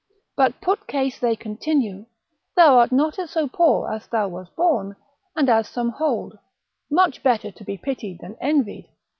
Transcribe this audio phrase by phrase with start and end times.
[0.35, 2.07] But put case they continue;
[2.55, 4.95] thou art not so poor as thou wast born,
[5.35, 6.39] and as some hold,
[6.89, 8.89] much better to be pitied than envied.